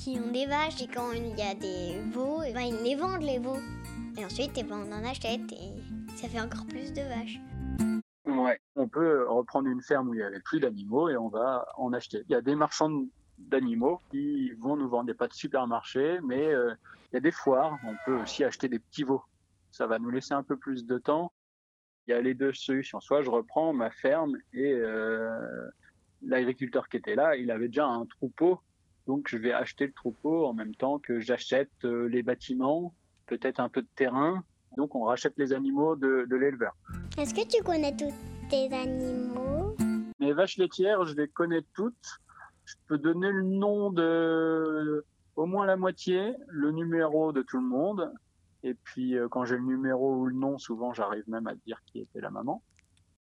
Qui 0.04 0.20
ont 0.20 0.32
des 0.32 0.48
vaches 0.48 0.82
et 0.82 0.88
quand 0.88 1.12
il 1.12 1.38
y 1.38 1.44
a 1.44 1.54
des 1.54 2.00
veaux, 2.12 2.42
eh 2.44 2.54
ben, 2.54 2.62
ils 2.62 2.84
les 2.84 2.96
vendent 2.96 3.22
les 3.22 3.38
veaux. 3.38 3.60
Et 4.18 4.26
ensuite, 4.26 4.52
eh 4.58 4.64
ben, 4.64 4.84
on 4.88 4.92
en 4.92 5.04
achète 5.06 5.52
et 5.52 6.16
ça 6.16 6.28
fait 6.28 6.42
encore 6.42 6.66
plus 6.66 6.92
de 6.92 7.02
vaches. 7.02 7.40
Ouais, 8.26 8.60
on 8.76 8.88
peut 8.88 9.30
reprendre 9.30 9.68
une 9.68 9.82
ferme 9.82 10.10
où 10.10 10.14
il 10.16 10.18
n'y 10.18 10.24
avait 10.24 10.40
plus 10.40 10.60
d'animaux 10.60 11.10
et 11.10 11.18
on 11.18 11.28
va 11.28 11.68
en 11.78 11.94
acheter. 11.94 12.24
Il 12.28 12.32
y 12.32 12.36
a 12.36 12.42
des 12.42 12.56
marchands 12.56 13.04
d'animaux 13.38 14.00
qui 14.10 14.52
vont 14.54 14.76
nous 14.76 14.90
vendre 14.90 15.06
des 15.06 15.14
pas 15.14 15.28
de 15.28 15.34
supermarché, 15.34 16.20
mais 16.24 16.52
euh, 16.52 16.74
il 17.12 17.16
y 17.16 17.18
a 17.18 17.22
des 17.22 17.32
foires. 17.32 17.78
On 17.86 17.94
peut 18.06 18.20
aussi 18.22 18.44
acheter 18.44 18.70
des 18.70 18.80
petits 18.80 19.04
veaux. 19.04 19.22
Ça 19.70 19.86
va 19.86 20.00
nous 20.00 20.10
laisser 20.10 20.34
un 20.34 20.44
peu 20.44 20.58
plus 20.58 20.84
de 20.84 20.98
temps. 20.98 21.32
Il 22.08 22.12
y 22.12 22.14
a 22.16 22.22
les 22.22 22.34
deux 22.34 22.54
solutions. 22.54 23.00
Soit 23.02 23.22
je 23.22 23.30
reprends 23.30 23.72
ma 23.72 23.92
ferme 23.92 24.36
et 24.52 24.74
euh, 24.74 25.70
l'agriculteur 26.24 26.90
qui 26.90 26.98
était 26.98 27.16
là, 27.16 27.36
il 27.36 27.52
avait 27.52 27.68
déjà 27.68 27.86
un 27.86 28.08
troupeau 28.08 28.62
donc 29.08 29.28
je 29.28 29.38
vais 29.38 29.52
acheter 29.52 29.88
le 29.88 29.94
troupeau 29.94 30.46
en 30.46 30.54
même 30.54 30.76
temps 30.76 31.00
que 31.00 31.20
j'achète 31.20 31.72
euh, 31.84 32.08
les 32.08 32.24
bâtiments, 32.24 32.94
peut-être 33.28 33.60
un 33.60 33.70
peu 33.70 33.82
de 33.82 33.88
terrain. 33.96 34.44
Donc 34.78 34.96
on 34.96 35.04
rachète 35.04 35.34
les 35.38 35.54
animaux 35.54 35.96
de, 35.96 36.28
l'éleveur. 36.32 36.76
Est-ce 37.18 37.34
que 37.34 37.46
tu 37.46 37.62
connais 37.64 37.96
tous 37.96 38.14
tes 38.50 38.74
animaux? 38.74 39.76
Mes 40.20 40.34
vaches 40.34 40.58
laitières, 40.58 41.06
je 41.06 41.16
les 41.16 41.28
connais 41.28 41.62
toutes. 41.74 42.20
Je 42.66 42.76
peux 42.88 42.98
donner 42.98 43.32
le 43.32 43.42
nom 43.42 43.92
de 43.92 45.04
au 45.36 45.46
moins 45.46 45.66
la 45.66 45.76
moitié, 45.76 46.36
le 46.48 46.72
numéro 46.72 47.34
de 47.34 47.42
tout 47.42 47.58
le 47.58 47.68
monde. 47.68 48.14
Et 48.64 48.76
puis 48.76 49.18
euh, 49.18 49.28
quand 49.28 49.44
j'ai 49.46 49.56
le 49.56 49.64
numéro 49.64 50.16
ou 50.16 50.28
le 50.28 50.36
nom, 50.36 50.58
souvent 50.58 50.94
j'arrive 50.94 51.28
même 51.28 51.48
à 51.48 51.56
dire 51.56 51.82
qui 51.86 52.00
était 52.00 52.22
la 52.22 52.30
maman. 52.30 52.62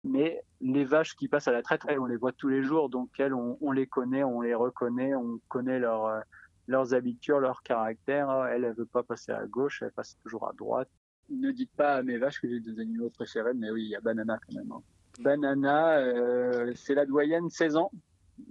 Mais 0.04 0.42
les 0.60 0.84
vaches 0.84 1.14
qui 1.14 1.28
passent 1.28 1.48
à 1.48 1.52
la 1.52 1.62
traite, 1.62 1.82
elles, 1.88 2.00
on 2.00 2.06
les 2.06 2.16
voit 2.16 2.32
tous 2.32 2.48
les 2.48 2.62
jours, 2.62 2.88
donc 2.88 3.08
elles, 3.18 3.34
on, 3.34 3.72
les 3.72 3.86
connaît, 3.86 4.24
on 4.24 4.40
les 4.40 4.54
reconnaît, 4.54 5.14
on 5.14 5.38
connaît 5.48 5.78
leur, 5.78 6.22
leurs 6.66 6.94
habitudes, 6.94 7.36
leur 7.36 7.62
caractère. 7.62 8.30
Elle, 8.46 8.64
elle 8.64 8.74
veut 8.74 8.86
pas 8.86 9.02
passer 9.02 9.32
à 9.32 9.46
gauche, 9.46 9.82
elle 9.82 9.92
passe 9.92 10.16
toujours 10.22 10.48
à 10.48 10.52
droite. 10.54 10.88
Ne 11.30 11.52
dites 11.52 11.72
pas 11.76 11.94
à 11.94 12.02
mes 12.02 12.18
vaches 12.18 12.40
que 12.40 12.48
j'ai 12.48 12.60
des 12.60 12.80
animaux 12.80 13.10
préférés, 13.10 13.54
mais 13.54 13.70
oui, 13.70 13.84
il 13.84 13.90
y 13.90 13.96
a 13.96 14.00
Banana 14.00 14.38
quand 14.44 14.54
même. 14.54 14.72
Hein. 14.72 14.82
Banana, 15.20 15.98
euh, 15.98 16.72
c'est 16.74 16.94
la 16.94 17.06
doyenne, 17.06 17.48
16 17.48 17.76
ans. 17.76 17.90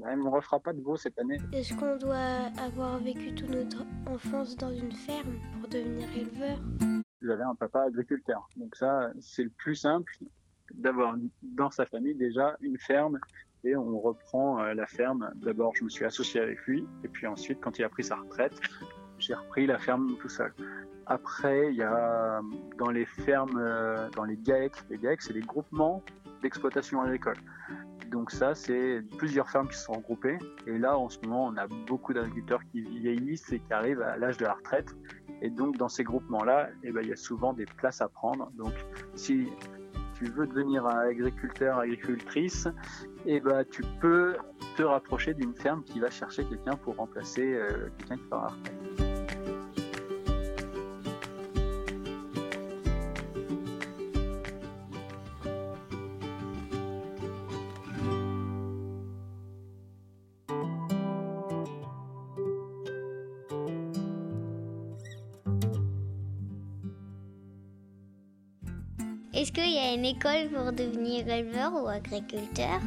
Elle 0.05 0.19
ne 0.19 0.23
me 0.23 0.29
refera 0.29 0.59
pas 0.59 0.73
de 0.73 0.81
veau 0.81 0.95
cette 0.95 1.19
année. 1.19 1.37
Est-ce 1.51 1.73
qu'on 1.73 1.97
doit 1.97 2.49
avoir 2.57 2.97
vécu 2.99 3.35
toute 3.35 3.49
notre 3.49 3.83
enfance 4.05 4.55
dans 4.55 4.71
une 4.71 4.91
ferme 4.91 5.35
pour 5.59 5.69
devenir 5.69 6.07
éleveur? 6.15 6.59
J'avais 7.21 7.43
un 7.43 7.55
papa 7.55 7.81
agriculteur. 7.83 8.47
Donc 8.55 8.75
ça, 8.75 9.11
c'est 9.19 9.43
le 9.43 9.49
plus 9.49 9.75
simple 9.75 10.17
d'avoir 10.81 11.15
dans 11.41 11.71
sa 11.71 11.85
famille 11.85 12.15
déjà 12.15 12.55
une 12.61 12.77
ferme 12.77 13.19
et 13.63 13.75
on 13.75 13.99
reprend 13.99 14.61
euh, 14.61 14.73
la 14.73 14.85
ferme. 14.85 15.31
D'abord, 15.35 15.75
je 15.75 15.83
me 15.83 15.89
suis 15.89 16.05
associé 16.05 16.41
avec 16.41 16.59
lui 16.61 16.85
et 17.03 17.07
puis 17.07 17.27
ensuite, 17.27 17.59
quand 17.61 17.77
il 17.79 17.83
a 17.83 17.89
pris 17.89 18.03
sa 18.03 18.15
retraite, 18.15 18.59
j'ai 19.19 19.33
repris 19.33 19.67
la 19.67 19.77
ferme 19.77 20.15
tout 20.19 20.29
seul. 20.29 20.53
Après, 21.05 21.71
il 21.71 21.77
y 21.77 21.83
a 21.83 22.41
dans 22.77 22.89
les 22.89 23.05
fermes, 23.05 23.57
euh, 23.57 24.09
dans 24.15 24.23
les 24.23 24.37
GAEC, 24.37 24.73
les 24.89 24.97
GAEC, 24.97 25.21
c'est 25.21 25.33
les 25.33 25.41
groupements 25.41 26.03
d'exploitation 26.41 27.01
agricole. 27.01 27.37
Donc 28.11 28.31
ça, 28.31 28.55
c'est 28.55 29.01
plusieurs 29.17 29.49
fermes 29.49 29.69
qui 29.69 29.77
sont 29.77 29.93
regroupées. 29.93 30.37
Et 30.67 30.77
là, 30.77 30.97
en 30.97 31.09
ce 31.09 31.19
moment, 31.21 31.45
on 31.45 31.55
a 31.55 31.67
beaucoup 31.87 32.13
d'agriculteurs 32.13 32.61
qui 32.71 32.81
vieillissent 32.81 33.51
et 33.53 33.59
qui 33.59 33.73
arrivent 33.73 34.01
à 34.01 34.17
l'âge 34.17 34.37
de 34.37 34.45
la 34.45 34.53
retraite. 34.53 34.95
Et 35.41 35.49
donc, 35.49 35.77
dans 35.77 35.89
ces 35.89 36.03
groupements-là, 36.03 36.69
eh 36.83 36.91
ben, 36.91 37.01
il 37.01 37.09
y 37.09 37.13
a 37.13 37.15
souvent 37.15 37.53
des 37.53 37.65
places 37.65 38.01
à 38.01 38.09
prendre. 38.09 38.51
Donc, 38.57 38.73
si 39.15 39.47
tu 40.21 40.29
veux 40.31 40.45
devenir 40.45 40.85
agriculteur, 40.85 41.79
agricultrice, 41.79 42.67
eh 43.25 43.39
ben, 43.39 43.65
tu 43.71 43.81
peux 43.99 44.35
te 44.77 44.83
rapprocher 44.83 45.33
d'une 45.33 45.55
ferme 45.55 45.83
qui 45.83 45.99
va 45.99 46.11
chercher 46.11 46.45
quelqu'un 46.45 46.75
pour 46.75 46.95
remplacer 46.97 47.55
euh, 47.55 47.89
quelqu'un 47.97 48.17
qui 48.17 48.29
part. 48.29 48.55
Est-ce 69.41 69.51
qu'il 69.51 69.73
y 69.73 69.79
a 69.79 69.91
une 69.95 70.05
école 70.05 70.49
pour 70.53 70.71
devenir 70.71 71.27
éleveur 71.27 71.73
ou 71.73 71.87
agriculteur 71.87 72.79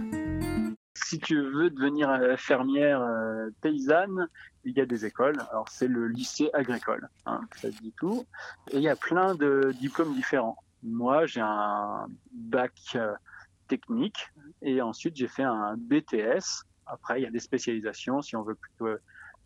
Si 0.95 1.19
tu 1.19 1.35
veux 1.35 1.69
devenir 1.69 2.09
euh, 2.09 2.37
fermière 2.37 3.03
euh, 3.03 3.51
paysanne, 3.61 4.29
il 4.63 4.79
y 4.79 4.81
a 4.81 4.87
des 4.87 5.05
écoles. 5.05 5.35
Alors 5.51 5.69
c'est 5.69 5.89
le 5.89 6.07
lycée 6.07 6.51
agricole, 6.53 7.09
hein, 7.27 7.41
ça 7.57 7.71
dit 7.71 7.93
tout. 7.99 8.25
Et 8.71 8.77
il 8.77 8.83
y 8.85 8.89
a 8.89 8.95
plein 8.95 9.35
de 9.35 9.75
diplômes 9.81 10.15
différents. 10.15 10.57
Moi, 10.85 11.27
j'ai 11.27 11.41
un 11.41 12.07
bac 12.31 12.73
euh, 12.95 13.15
technique 13.67 14.31
et 14.63 14.81
ensuite 14.81 15.17
j'ai 15.17 15.27
fait 15.27 15.43
un 15.43 15.75
BTS. 15.77 16.63
Après, 16.87 17.19
il 17.19 17.25
y 17.25 17.27
a 17.27 17.33
des 17.33 17.41
spécialisations 17.41 18.23
si 18.23 18.37
on 18.37 18.45
veut 18.45 18.55
plutôt 18.55 18.95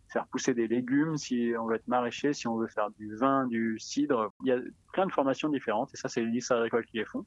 faire 0.09 0.27
pousser 0.27 0.55
des 0.55 0.69
légumes, 0.69 1.17
si 1.17 1.53
on 1.59 1.67
veut 1.67 1.77
être 1.77 1.88
maraîcher, 1.88 2.33
si 2.33 2.47
on 2.49 2.57
veut 2.57 2.69
faire 2.69 2.91
du 2.91 3.15
vin, 3.17 3.47
du 3.47 3.79
cidre. 3.79 4.33
Il 4.43 4.49
y 4.49 4.53
a 4.53 4.59
plein 4.93 5.07
de 5.07 5.12
formations 5.12 5.49
différentes 5.49 5.91
et 5.95 5.97
ça, 5.97 6.09
c'est 6.09 6.21
les 6.21 6.31
lycées 6.31 6.55
agricoles 6.55 6.87
qui 6.87 6.99
les 6.99 7.05
font. 7.05 7.25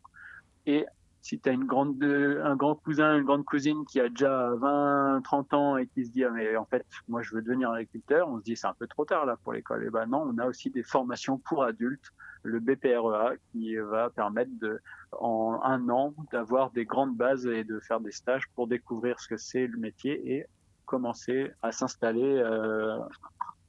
Et 0.66 0.86
si 1.22 1.40
tu 1.40 1.50
as 1.50 1.52
une 1.52 1.66
grande, 1.66 2.04
un 2.04 2.56
grand 2.56 2.76
cousin, 2.76 3.18
une 3.18 3.26
grande 3.26 3.46
cousine 3.46 3.86
qui 3.86 4.00
a 4.00 4.10
déjà 4.10 4.52
20, 4.56 5.22
30 5.24 5.54
ans 5.54 5.78
et 5.78 5.88
qui 5.88 6.06
se 6.06 6.12
dit, 6.12 6.24
ah, 6.24 6.32
mais 6.32 6.56
en 6.58 6.66
fait, 6.66 6.86
moi, 7.08 7.22
je 7.22 7.36
veux 7.36 7.42
devenir 7.42 7.70
agriculteur, 7.72 8.28
on 8.28 8.40
se 8.40 8.44
dit, 8.44 8.56
c'est 8.56 8.68
un 8.68 8.74
peu 8.74 8.88
trop 8.88 9.06
tard 9.06 9.26
là 9.26 9.38
pour 9.44 9.54
l'école. 9.54 9.86
Et 9.86 9.90
ben 9.90 10.08
non, 10.08 10.24
on 10.28 10.38
a 10.40 10.48
aussi 10.48 10.72
des 10.72 10.84
formations 10.84 11.38
pour 11.38 11.64
adultes, 11.64 12.12
le 12.44 12.60
BPREA, 12.60 13.36
qui 13.52 13.76
va 13.76 14.10
permettre 14.10 14.52
de, 14.60 14.80
en 15.12 15.60
un 15.64 15.88
an, 15.90 16.14
d'avoir 16.32 16.72
des 16.72 16.86
grandes 16.86 17.16
bases 17.16 17.46
et 17.46 17.64
de 17.64 17.80
faire 17.80 18.00
des 18.00 18.12
stages 18.12 18.48
pour 18.56 18.68
découvrir 18.68 19.20
ce 19.20 19.28
que 19.28 19.38
c'est 19.38 19.68
le 19.68 19.78
métier 19.78 20.34
et 20.34 20.46
commencer 20.92 21.54
à 21.62 21.72
s'installer. 21.72 22.38
Euh, 22.38 23.00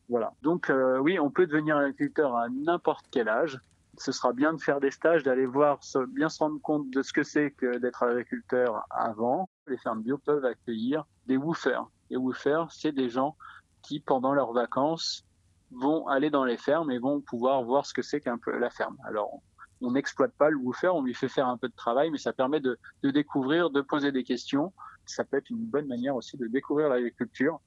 voilà. 0.09 0.33
Donc 0.43 0.71
euh, 0.71 0.99
oui, 0.99 1.21
on 1.21 1.31
peut 1.31 1.47
devenir 1.47 1.77
agriculteur 1.77 2.37
à 2.37 2.49
n'importe 2.49 3.07
quel 3.13 3.29
âge. 3.29 3.61
Ce 3.97 4.11
sera 4.11 4.33
bien 4.33 4.53
de 4.53 4.61
faire 4.61 4.81
des 4.81 4.91
stages, 4.91 5.23
d'aller 5.23 5.47
voir, 5.47 5.79
bien 6.09 6.29
se 6.29 6.39
rendre 6.41 6.61
compte 6.61 6.91
de 6.91 7.03
ce 7.03 7.13
que 7.13 7.23
c'est 7.23 7.53
que 7.53 7.79
d'être 7.79 8.03
agriculteur 8.03 8.85
avant. 8.91 9.49
Les 9.69 9.79
fermes 9.79 10.03
bio 10.03 10.19
peuvent 10.19 10.45
accueillir 10.45 11.05
des 11.27 11.37
woofers. 11.37 11.87
Les 12.11 12.17
woofers, 12.17 12.67
c'est 12.73 12.93
des 12.93 13.09
gens 13.09 13.37
qui, 13.83 14.01
pendant 14.01 14.35
leurs 14.35 14.53
vacances, 14.53 15.25
vont 15.71 16.09
aller 16.09 16.31
dans 16.31 16.45
les 16.45 16.57
fermes 16.57 16.91
et 16.91 16.99
vont 16.99 17.21
pouvoir 17.21 17.63
voir 17.63 17.87
ce 17.87 17.95
que 17.95 18.03
c'est 18.03 18.21
qu'un 18.21 18.39
peu 18.39 18.59
la 18.59 18.71
ferme. 18.71 18.97
Alors, 19.05 19.41
on 19.81 19.93
n'exploite 19.93 20.33
pas 20.33 20.51
le 20.51 20.57
woofer, 20.57 20.89
on 20.89 21.03
lui 21.03 21.15
fait 21.15 21.29
faire 21.29 21.47
un 21.47 21.57
peu 21.57 21.69
de 21.69 21.77
travail, 21.77 22.11
mais 22.11 22.19
ça 22.19 22.33
permet 22.33 22.61
de, 22.61 22.79
de 23.03 23.11
découvrir, 23.11 23.71
de 23.71 23.81
poser 23.81 24.11
des 24.11 24.25
questions, 24.25 24.73
ça 25.13 25.25
peut 25.25 25.37
être 25.37 25.51
une 25.51 25.65
bonne 25.65 25.87
manière 25.87 26.17
aussi 26.17 26.37
de 26.37 26.47
découvrir 26.47 26.89
l'agriculture 26.89 27.61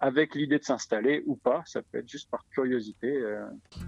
avec 0.00 0.34
l'idée 0.34 0.58
de 0.58 0.64
s'installer 0.64 1.22
ou 1.26 1.36
pas. 1.36 1.62
Ça 1.66 1.82
peut 1.82 1.98
être 1.98 2.08
juste 2.08 2.30
par 2.30 2.44
curiosité. 2.50 3.16
Euh. 3.16 3.46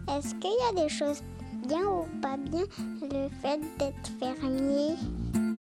Est-ce 0.09 0.35
qu'il 0.37 0.51
y 0.51 0.81
a 0.81 0.83
des 0.83 0.89
choses 0.89 1.23
bien 1.67 1.85
ou 1.87 2.07
pas 2.21 2.37
bien 2.37 2.65
le 3.03 3.29
fait 3.41 3.61
d'être 3.79 4.09
fermier? 4.19 4.97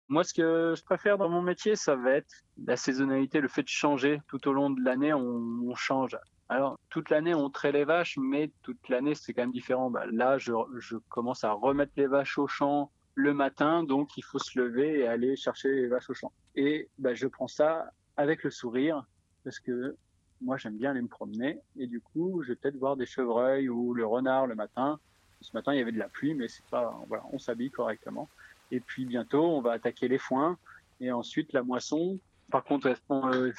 Moi, 0.10 0.24
ce 0.24 0.34
que 0.34 0.74
je 0.76 0.84
préfère 0.84 1.18
dans 1.18 1.30
mon 1.30 1.42
métier, 1.42 1.76
ça 1.76 1.96
va 1.96 2.12
être 2.12 2.34
la 2.66 2.76
saisonnalité, 2.76 3.40
le 3.40 3.48
fait 3.48 3.64
de 3.64 3.70
changer. 3.70 4.22
Tout 4.28 4.46
au 4.48 4.54
long 4.54 4.70
de 4.70 4.84
l'année, 4.84 5.14
on, 5.14 5.74
change. 5.76 6.18
Alors, 6.50 6.78
toute 6.90 7.10
l'année, 7.10 7.34
on 7.34 7.50
traite 7.50 7.74
les 7.74 7.86
vaches, 7.86 8.18
mais 8.18 8.52
toute 8.62 8.90
l'année, 8.90 9.16
c'est 9.16 9.34
quand 9.34 9.44
même 9.44 9.54
différent. 9.54 9.90
Bah, 9.90 10.04
là, 10.12 10.38
je, 10.38 10.52
je, 10.80 10.98
commence 11.08 11.46
à 11.46 11.54
remettre 11.54 11.94
les 11.96 12.08
vaches 12.08 12.38
au 12.38 12.48
champ 12.48 12.92
le 13.16 13.34
matin, 13.34 13.84
donc 13.84 14.18
il 14.18 14.24
faut 14.24 14.40
se 14.40 14.60
lever 14.60 15.00
et 15.00 15.08
aller 15.08 15.36
chercher 15.36 15.72
les 15.74 15.88
vaches 15.88 16.10
au 16.10 16.14
champ. 16.14 16.32
Et 16.56 16.90
bah, 16.98 17.14
je 17.14 17.28
prends 17.28 17.48
ça 17.48 17.92
avec 18.18 18.44
le 18.44 18.52
sourire 18.52 19.06
parce 19.44 19.60
que 19.60 19.96
moi 20.42 20.58
j'aime 20.58 20.78
bien 20.78 20.92
aller 20.92 21.02
me 21.02 21.08
promener 21.08 21.60
et 21.78 21.88
du 21.88 22.02
coup 22.02 22.42
je 22.44 22.50
vais 22.50 22.56
peut-être 22.56 22.78
voir 22.78 22.96
des 22.96 23.06
chevreuils 23.06 23.70
ou 23.70 23.94
le 23.94 24.06
renard 24.06 24.48
le 24.48 24.56
matin. 24.56 25.00
Ce 25.42 25.52
matin 25.56 25.74
il 25.74 25.80
y 25.80 25.82
avait 25.82 25.92
de 25.92 26.00
la 26.00 26.10
pluie 26.10 26.34
mais 26.34 26.48
c'est 26.48 26.66
pas 26.66 27.00
voilà 27.08 27.24
on 27.32 27.40
s'habille 27.40 27.72
correctement. 27.72 28.30
Et 28.72 28.80
puis 28.80 29.06
bientôt 29.06 29.44
on 29.44 29.62
va 29.62 29.74
attaquer 29.74 30.08
les 30.08 30.18
foins 30.18 30.58
et 31.00 31.12
ensuite 31.12 31.54
la 31.54 31.64
moisson. 31.64 32.20
Par 32.50 32.64
contre 32.64 32.94
euh, 33.12 33.52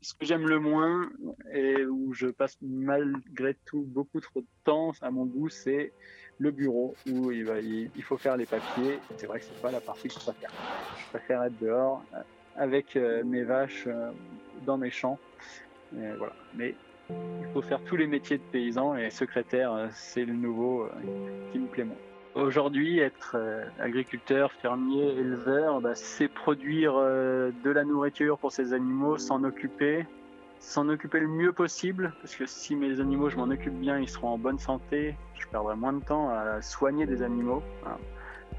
ce 0.00 0.14
que 0.14 0.26
j'aime 0.26 0.46
le 0.46 0.60
moins 0.60 1.10
et 1.52 1.84
où 1.84 2.12
je 2.12 2.28
passe 2.28 2.56
malgré 2.62 3.56
tout 3.64 3.82
beaucoup 3.82 4.20
trop 4.20 4.40
de 4.40 4.46
temps 4.64 4.92
à 5.00 5.10
mon 5.10 5.24
goût 5.24 5.48
c'est 5.48 5.92
le 6.38 6.50
bureau 6.50 6.94
où 7.10 7.30
il, 7.30 8.02
faut 8.02 8.16
faire 8.16 8.36
les 8.36 8.46
papiers. 8.46 8.98
C'est 9.16 9.26
vrai 9.26 9.40
que 9.40 9.44
c'est 9.44 9.60
pas 9.60 9.70
la 9.70 9.80
partie 9.80 10.08
que 10.08 10.14
je 10.14 10.20
préfère. 10.20 10.50
Je 10.98 11.08
préfère 11.10 11.42
être 11.42 11.58
dehors 11.58 12.02
euh, 12.14 12.20
avec 12.56 12.96
euh, 12.96 13.24
mes 13.24 13.42
vaches 13.42 13.84
euh, 13.86 14.10
dans 14.64 14.78
mes 14.78 14.90
champs. 14.90 15.18
Mais 15.92 16.74
il 17.10 17.46
faut 17.52 17.62
faire 17.62 17.82
tous 17.84 17.96
les 17.96 18.06
métiers 18.06 18.38
de 18.38 18.42
paysan 18.42 18.96
et 18.96 19.10
secrétaire, 19.10 19.88
c'est 19.92 20.26
le 20.26 20.34
nouveau 20.34 20.86
qui 21.50 21.58
me 21.58 21.66
plaît 21.66 21.84
moins. 21.84 21.96
Aujourd'hui, 22.34 22.98
être 22.98 23.38
agriculteur, 23.80 24.52
fermier, 24.52 25.14
éleveur, 25.18 25.80
bah, 25.80 25.94
c'est 25.94 26.28
produire 26.28 26.92
de 26.92 27.70
la 27.70 27.84
nourriture 27.84 28.36
pour 28.38 28.52
ces 28.52 28.74
animaux, 28.74 29.16
s'en 29.16 29.42
occuper, 29.44 30.04
s'en 30.60 30.88
occuper 30.88 31.20
le 31.20 31.28
mieux 31.28 31.52
possible, 31.52 32.12
parce 32.20 32.34
que 32.34 32.46
si 32.46 32.74
mes 32.76 33.00
animaux, 33.00 33.30
je 33.30 33.36
m'en 33.36 33.44
occupe 33.44 33.74
bien, 33.74 33.98
ils 33.98 34.08
seront 34.08 34.28
en 34.28 34.38
bonne 34.38 34.58
santé, 34.58 35.16
je 35.34 35.46
perdrai 35.46 35.76
moins 35.76 35.92
de 35.92 36.04
temps 36.04 36.30
à 36.30 36.60
soigner 36.62 37.06
des 37.06 37.22
animaux. 37.22 37.62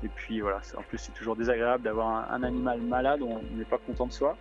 Et 0.03 0.07
puis 0.07 0.39
voilà, 0.39 0.61
en 0.77 0.81
plus 0.83 0.97
c'est 0.97 1.11
toujours 1.11 1.35
désagréable 1.35 1.83
d'avoir 1.83 2.31
un, 2.31 2.43
animal 2.43 2.81
malade, 2.81 3.21
on 3.21 3.41
n'est 3.57 3.65
pas 3.65 3.77
content 3.77 4.07
de 4.07 4.13
soi. 4.13 4.37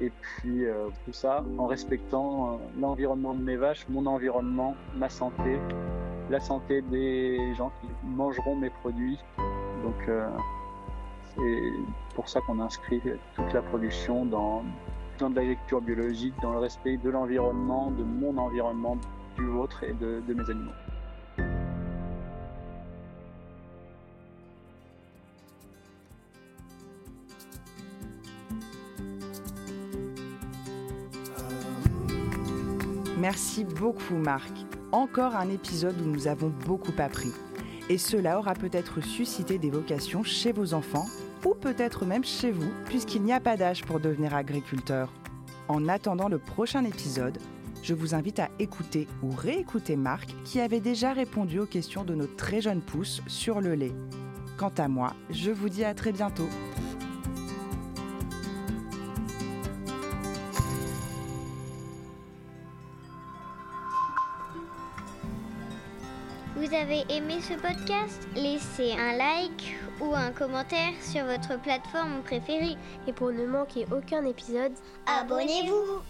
Et 0.00 0.10
puis 0.10 0.64
euh, 0.64 0.88
tout 1.04 1.12
ça 1.12 1.44
en 1.58 1.66
respectant 1.66 2.54
euh, 2.54 2.56
l'environnement 2.80 3.34
de 3.34 3.42
mes 3.42 3.56
vaches, 3.56 3.86
mon 3.88 4.06
environnement, 4.06 4.76
ma 4.96 5.08
santé, 5.08 5.58
la 6.30 6.40
santé 6.40 6.82
des 6.82 7.54
gens 7.56 7.70
qui 7.80 7.88
mangeront 8.04 8.56
mes 8.56 8.70
produits. 8.70 9.18
Donc 9.82 10.08
euh, 10.08 10.28
c'est 11.34 12.14
pour 12.14 12.28
ça 12.28 12.40
qu'on 12.46 12.60
inscrit 12.60 13.00
toute 13.34 13.52
la 13.52 13.62
production 13.62 14.24
dans, 14.24 14.62
dans 15.18 15.30
de 15.30 15.36
l'agriculture 15.36 15.80
biologique, 15.80 16.34
dans 16.42 16.52
le 16.52 16.58
respect 16.58 16.96
de 16.96 17.10
l'environnement, 17.10 17.90
de 17.90 18.02
mon 18.02 18.36
environnement, 18.36 18.98
du 19.36 19.46
vôtre 19.46 19.84
et 19.84 19.92
de, 19.94 20.22
mes 20.28 20.50
animaux. 20.50 20.72
Merci 33.18 33.64
beaucoup 33.64 34.16
Marc. 34.16 34.52
Encore 34.92 35.34
un 35.34 35.48
épisode 35.48 35.98
où 36.00 36.04
nous 36.04 36.28
avons 36.28 36.52
beaucoup 36.66 36.92
appris. 36.98 37.32
Et 37.88 37.98
cela 37.98 38.38
aura 38.38 38.54
peut-être 38.54 39.02
suscité 39.02 39.58
des 39.58 39.70
vocations 39.70 40.22
chez 40.22 40.52
vos 40.52 40.74
enfants 40.74 41.06
ou 41.44 41.54
peut-être 41.54 42.04
même 42.04 42.24
chez 42.24 42.50
vous, 42.50 42.70
puisqu'il 42.86 43.22
n'y 43.22 43.32
a 43.32 43.40
pas 43.40 43.56
d'âge 43.56 43.84
pour 43.84 44.00
devenir 44.00 44.34
agriculteur. 44.34 45.12
En 45.68 45.88
attendant 45.88 46.28
le 46.28 46.38
prochain 46.38 46.84
épisode, 46.84 47.38
je 47.82 47.94
vous 47.94 48.14
invite 48.14 48.38
à 48.38 48.48
écouter 48.58 49.06
ou 49.22 49.30
réécouter 49.30 49.96
Marc 49.96 50.34
qui 50.44 50.60
avait 50.60 50.80
déjà 50.80 51.12
répondu 51.12 51.58
aux 51.58 51.66
questions 51.66 52.04
de 52.04 52.14
nos 52.14 52.26
très 52.26 52.60
jeunes 52.60 52.80
pousses 52.80 53.20
sur 53.26 53.60
le 53.60 53.74
lait. 53.74 53.92
Quant 54.56 54.72
à 54.78 54.88
moi, 54.88 55.14
je 55.30 55.50
vous 55.50 55.68
dis 55.68 55.84
à 55.84 55.94
très 55.94 56.12
bientôt. 56.12 56.48
Vous 66.74 66.80
avez 66.80 67.04
aimé 67.08 67.34
ce 67.40 67.54
podcast 67.54 68.26
Laissez 68.34 68.94
un 68.98 69.16
like 69.16 69.76
ou 70.00 70.12
un 70.12 70.32
commentaire 70.32 70.90
sur 71.00 71.24
votre 71.24 71.60
plateforme 71.62 72.20
préférée. 72.24 72.76
Et 73.06 73.12
pour 73.12 73.30
ne 73.30 73.46
manquer 73.46 73.86
aucun 73.92 74.26
épisode, 74.26 74.72
Abonnez-vous 75.06 76.02